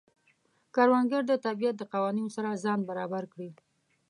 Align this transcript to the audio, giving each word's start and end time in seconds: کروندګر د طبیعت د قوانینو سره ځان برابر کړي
کروندګر 0.75 1.23
د 1.27 1.33
طبیعت 1.45 1.75
د 1.77 1.83
قوانینو 1.93 2.33
سره 2.37 2.59
ځان 2.63 2.79
برابر 2.89 3.23
کړي 3.33 3.49